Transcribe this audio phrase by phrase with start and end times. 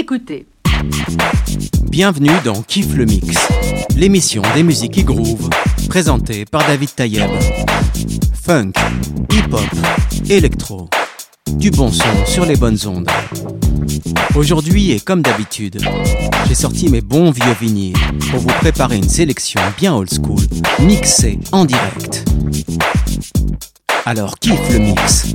[0.00, 0.46] Écoutez.
[1.90, 3.36] Bienvenue dans Kiff le Mix,
[3.96, 5.50] l'émission des musiques qui groove,
[5.88, 7.28] présentée par David Tayeb.
[8.40, 8.70] Funk,
[9.32, 9.60] hip-hop,
[10.30, 10.88] électro,
[11.54, 13.10] du bon son sur les bonnes ondes.
[14.36, 15.82] Aujourd'hui et comme d'habitude,
[16.46, 17.96] j'ai sorti mes bons vieux vinyles
[18.30, 20.42] pour vous préparer une sélection bien old school,
[20.78, 22.24] mixée en direct.
[24.06, 25.34] Alors kiffe le mix.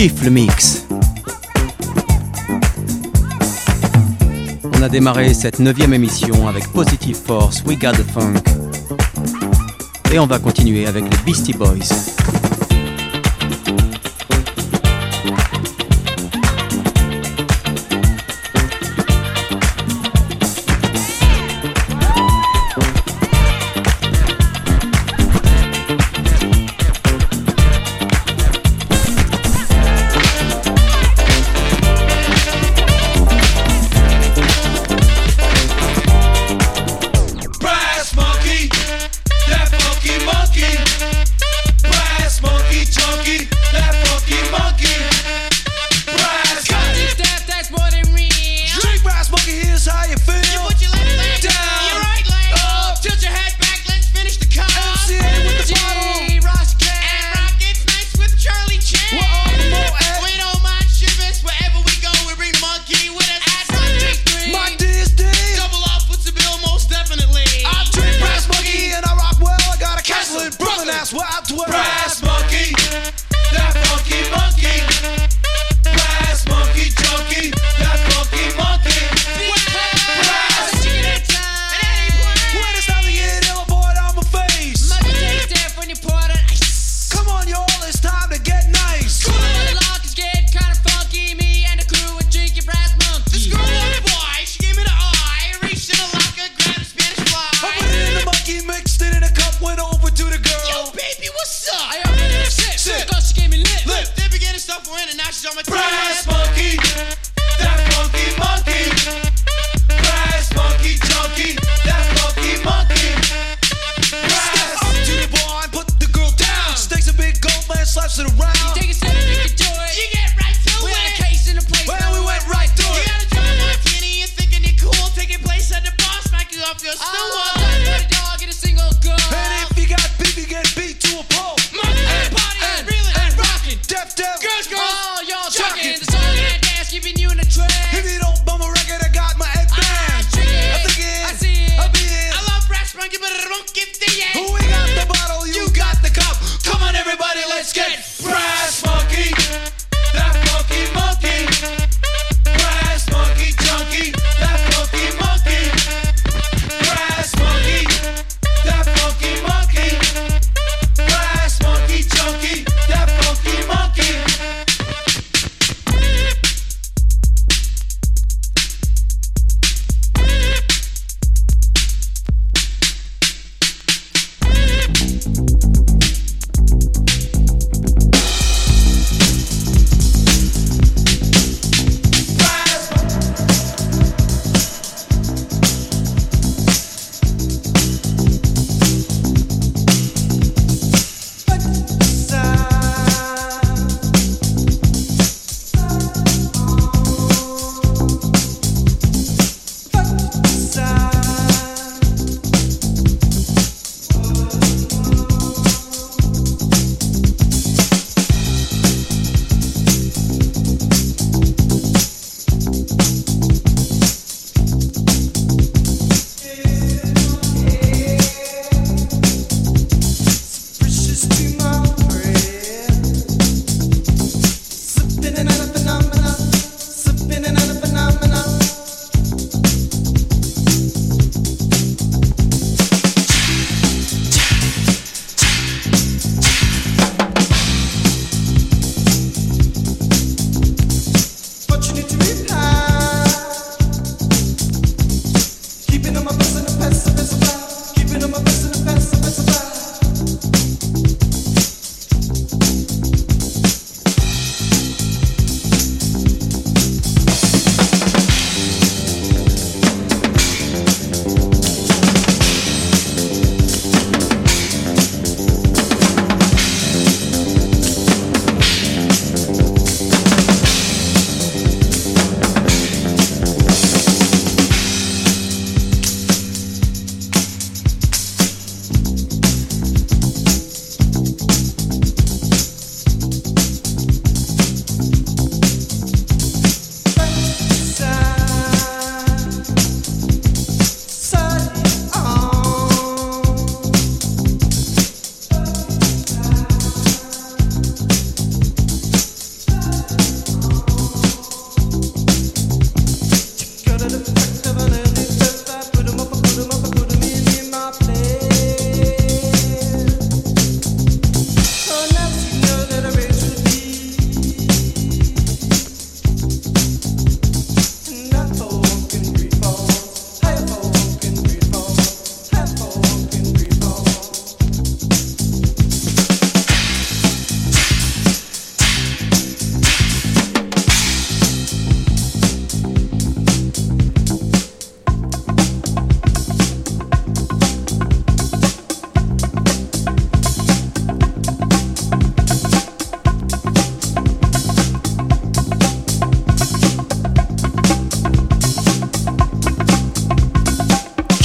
[0.00, 0.86] Kiffe le mix.
[4.74, 8.40] On a démarré cette neuvième émission avec Positive Force, We Got the Funk.
[10.10, 12.19] Et on va continuer avec les Beastie Boys.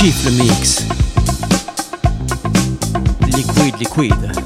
[0.06, 0.84] Le mix.
[3.36, 4.45] Liquid, liquid.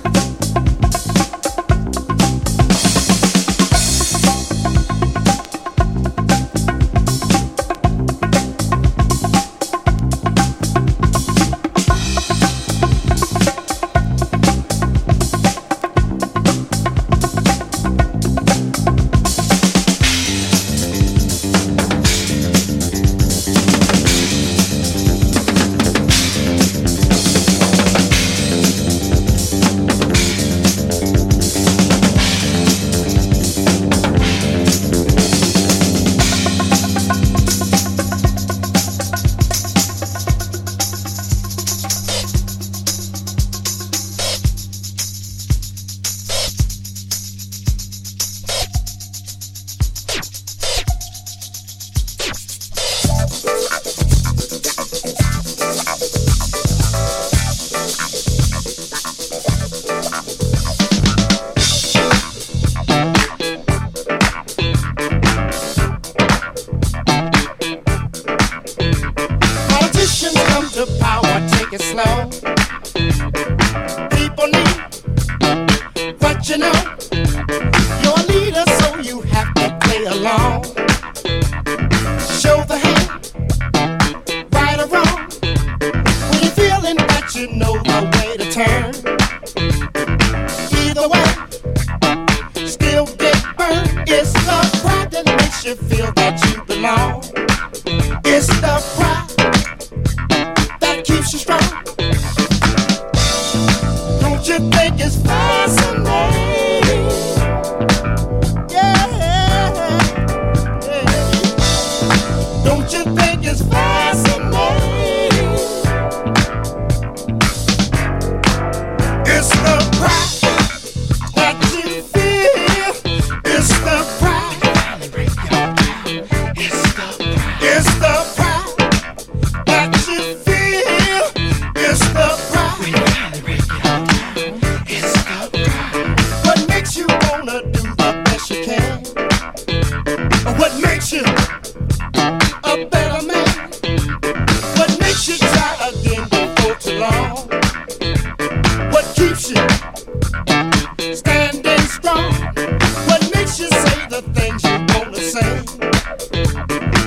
[154.21, 155.63] the things you're gonna say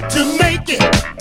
[0.08, 1.11] to make it.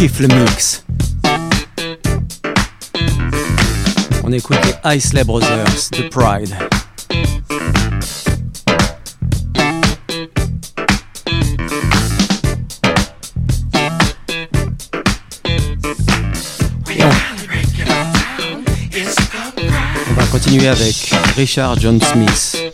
[0.00, 0.82] Le mix.
[4.24, 6.56] On écoutait Isley Brothers de Pride.
[20.08, 22.69] on va continuer avec Richard John Smith.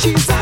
[0.00, 0.39] 心脏。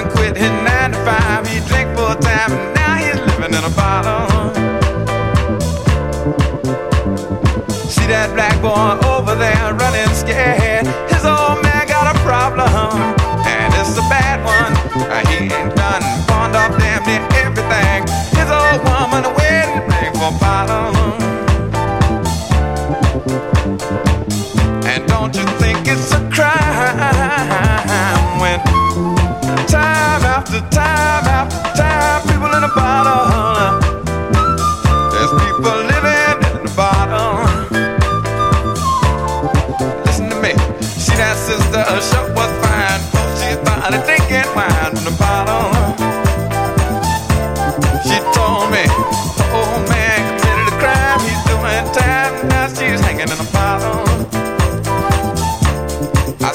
[0.00, 1.46] and quit his nine to five.
[1.46, 4.54] He drank full time, and now he's living in a bottle.
[7.88, 9.09] See that black boy?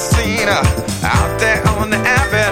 [0.05, 0.63] seen her
[1.03, 2.44] out there on the avenue.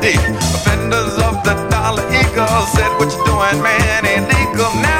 [0.00, 4.06] Offenders of the dollar eagle said, What you doing, man?
[4.06, 4.28] Ain't
[4.80, 4.97] now.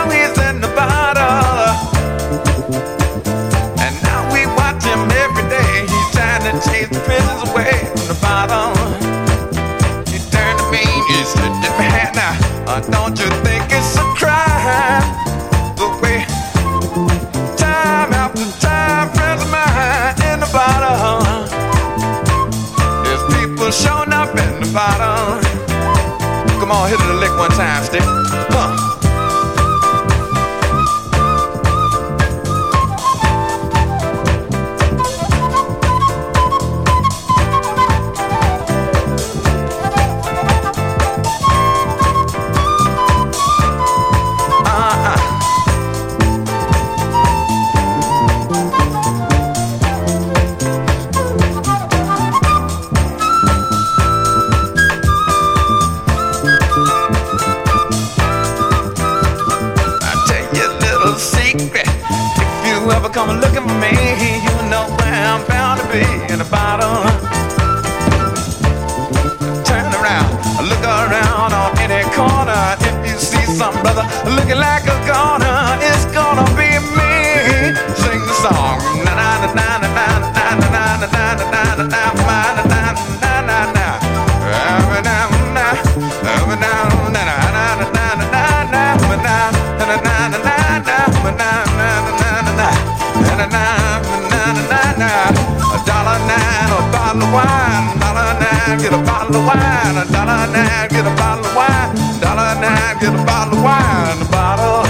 [99.39, 103.25] bottle of wine, a dollar nine, get a bottle of wine, dollar nine, get a
[103.25, 104.83] bottle of wine, a bottle.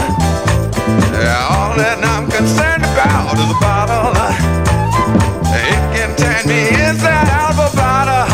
[1.13, 4.15] Yeah, all that I'm concerned about is a bottle.
[5.53, 8.25] It can turn me inside out of a bottle.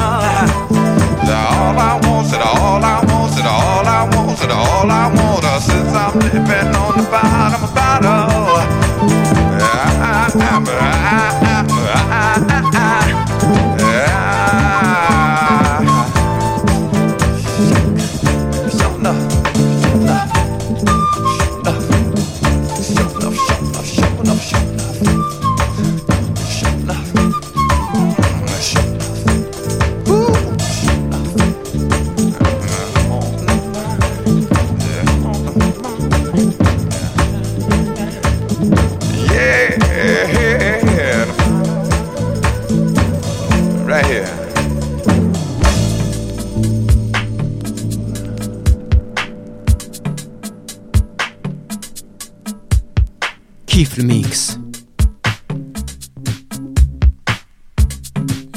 [1.35, 5.45] All I want it, all I want it, all I want it, all I want
[5.45, 8.63] it, since I'm living on the bottom of a bottle.
[9.61, 11.44] I'm, I'm, I'm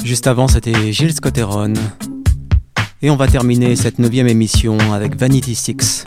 [0.08, 1.74] Juste avant, c'était Gilles Scotteron.
[3.02, 6.06] Et on va terminer cette neuvième émission avec Vanity Six.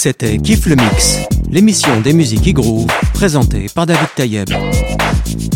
[0.00, 1.18] C'était Kiff le Mix,
[1.50, 2.54] l'émission des musiques qui
[3.14, 4.48] présentée par David Tayeb.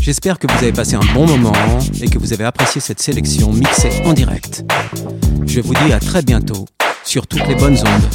[0.01, 1.53] J'espère que vous avez passé un bon moment
[2.01, 4.65] et que vous avez apprécié cette sélection mixée en direct.
[5.47, 6.67] Je vous dis à très bientôt
[7.05, 8.09] sur toutes les bonnes ondes.